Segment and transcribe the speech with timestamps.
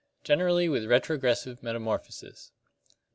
[0.23, 2.51] Generally with retrogressive metamorphosis.